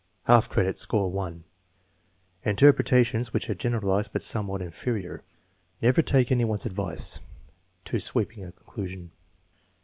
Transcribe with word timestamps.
Half 0.23 0.49
credit; 0.49 0.79
score 0.79 1.11
1. 1.11 1.43
Interpretations 2.43 3.33
which 3.33 3.51
are 3.51 3.53
generalized 3.53 4.09
but 4.11 4.23
somewhat 4.23 4.59
inferior: 4.63 5.23
"Never 5.79 6.01
take 6.01 6.31
any 6.31 6.43
one's 6.43 6.65
advice" 6.65 7.19
(too 7.85 7.99
sweeping 7.99 8.43
a 8.43 8.51
conclusion). 8.51 9.11